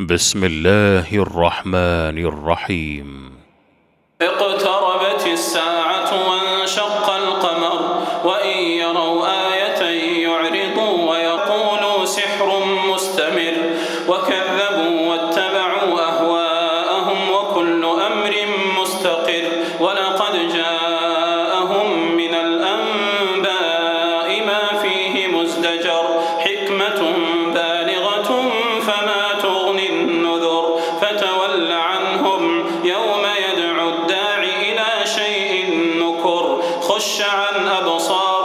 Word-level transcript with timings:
بسم 0.00 0.44
الله 0.44 1.10
الرحمن 1.14 2.18
الرحيم. 2.18 3.32
اقتربت 4.22 5.26
الساعة 5.26 6.10
وانشق 6.30 7.10
القمر 7.10 8.02
وإن 8.24 8.58
يروا 8.58 9.26
آية 9.26 9.47
عن 37.78 38.37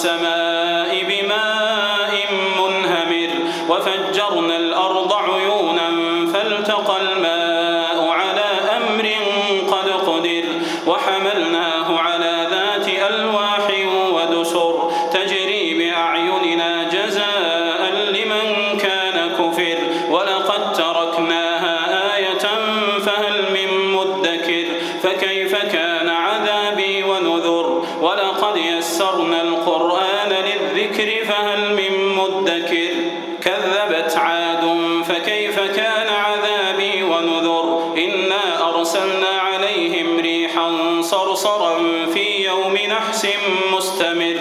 السماء 0.00 1.04
بماء 1.08 2.12
منهمر 2.58 3.30
وفجرنا 3.68 4.56
الأرض 4.56 5.12
عيونا 5.12 5.88
فالتقى 6.32 6.96
الماء 7.02 8.08
على 8.08 8.48
أمر 8.76 9.06
قد 9.70 9.88
قدر 9.90 10.44
وحملناه 10.86 11.98
على 11.98 12.48
ذات 12.50 12.88
ألواح 13.10 13.66
ودسر 14.14 14.90
تجري 15.12 15.74
بأعيننا 15.78 16.88
جزاء 16.88 17.90
لمن 18.12 18.78
كان 18.78 19.30
كفر 19.38 19.78
ولقد 20.10 20.72
تركناها 20.72 21.76
آية 22.16 22.46
فهل 22.98 23.42
من 23.52 23.92
مدكر 23.92 24.64
فكيف 25.02 25.54
كان 25.56 26.08
عذابي 26.08 27.02
ونذر 27.02 27.84
ولقد 28.50 28.64
يسرنا 28.64 29.42
القرآن 29.42 30.28
للذكر 30.28 31.24
فهل 31.24 31.74
من 31.74 32.14
مدكر؟ 32.14 32.90
كذبت 33.42 34.16
عاد 34.16 34.78
فكيف 35.08 35.60
كان 35.60 36.06
عذابي 36.08 37.02
ونذر؟ 37.02 37.94
إنا 37.96 38.68
أرسلنا 38.68 39.28
عليهم 39.28 40.20
ريحا 40.20 40.72
صرصرا 41.00 41.76
في 42.14 42.44
يوم 42.44 42.74
نحس 42.74 43.26
مستمر. 43.72 44.36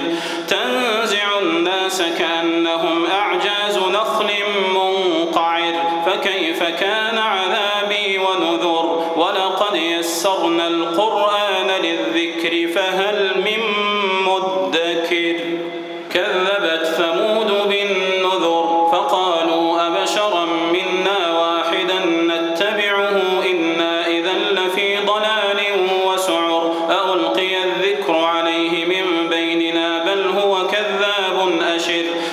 تنزع 0.48 1.40
الناس 1.42 2.02
كأنهم 2.02 3.06
أعجاز 3.06 3.78
نخل 3.78 4.30
منقعر. 4.76 5.74
فكيف 6.06 6.64
كان 6.64 7.18
عذابي 7.18 8.18
ونذر؟ 8.18 9.14
ولقد 9.16 9.76
يسرنا 9.76 10.68
القرآن 10.68 11.72
للذكر 11.84 12.68
فهل 12.68 13.42
من 13.42 13.89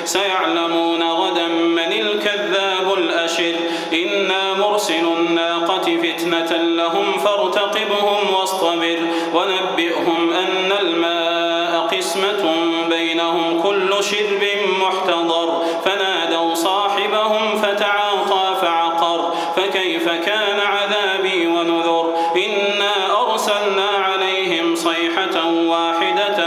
سيعلمون 0.07 1.03
غدا 1.03 1.47
من 1.49 1.93
الكذاب 1.93 2.95
الأشر. 2.99 3.55
إنا 3.93 4.55
مرسل 4.55 5.07
الناقة 5.19 5.97
فتنة 6.03 6.57
لهم 6.63 7.13
فارتقبهم 7.19 8.35
واصطبر. 8.35 8.99
ونبئهم 9.35 10.33
أن 10.33 10.73
الماء 10.81 11.87
قسمة 11.87 12.55
بينهم 12.89 13.63
كل 13.63 14.05
شرب 14.05 14.43
محتضر. 14.81 15.63
فنادوا 15.85 16.55
صاحبهم 16.55 17.57
فتعاطى 17.57 18.57
فعقر. 18.63 19.35
فكيف 19.57 20.09
كان 20.09 20.61
عذابي 20.61 21.47
ونذر؟ 21.47 22.15
إنا 22.37 23.23
أرسلنا 23.23 23.89
عليهم 23.89 24.75
صيحة 24.75 25.51
واحدة 25.51 26.39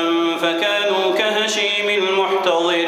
فكانوا 0.42 1.16
كهشيم 1.18 1.90
المحتضر. 1.90 2.88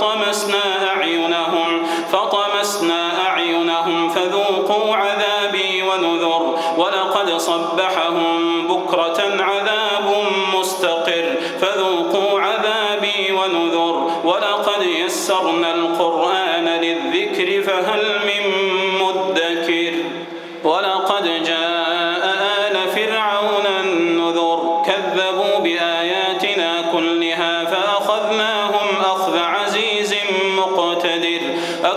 فطمسنا 0.00 0.88
أعينهم 0.88 1.86
فطمسنا 2.12 3.28
أعينهم 3.28 4.08
فذوقوا 4.08 4.96
عذابي 4.96 5.82
ونذر 5.82 6.58
ولقد 6.76 7.36
صبحهم 7.36 8.68
بكرة 8.68 9.22
عذاب 9.40 10.24
مستقر 10.58 11.34
فذوقوا 11.60 12.40
عذابي 12.40 13.32
ونذر 13.32 14.10
ولقد 14.24 14.82
يسرنا 14.82 15.74
القرآن 15.74 16.68
للذكر 16.68 17.62
فهل 17.62 18.02
من 18.26 18.52
مدكر؟ 19.00 19.92
ولقد 20.64 21.24
جاء 21.44 22.24
آل 22.68 22.76
فرعون 22.94 23.66
النذر 23.80 24.82
كذبوا 24.86 25.58
بآياتنا 25.58 26.82
كلها 26.92 27.59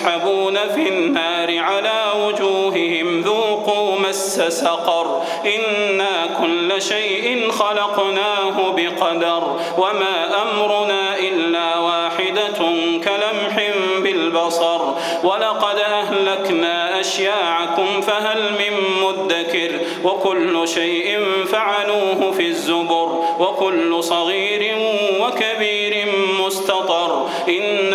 يسحبون 0.00 0.58
في 0.74 0.88
النار 0.88 1.58
على 1.58 2.12
وجوههم 2.26 3.20
ذوقوا 3.20 3.98
مس 3.98 4.40
سقر. 4.40 5.22
إنا 5.44 6.26
كل 6.40 6.82
شيء 6.82 7.50
خلقناه 7.50 8.72
بقدر. 8.76 9.56
وما 9.78 10.42
أمرنا 10.42 11.18
إلا 11.18 11.78
واحدة 11.78 12.58
كلمح 13.04 13.70
بالبصر. 13.98 14.80
ولقد 15.24 15.78
أهلكنا 15.78 17.00
أشياعكم 17.00 18.00
فهل 18.00 18.42
من 18.42 19.04
مدكر؟ 19.04 19.80
وكل 20.04 20.68
شيء 20.68 21.26
فعلوه 21.52 22.32
في 22.32 22.46
الزبر. 22.46 23.24
وكل 23.38 24.04
صغير 24.04 24.76
وكبير 25.20 26.06
مستطر. 26.40 27.26
إن 27.48 27.94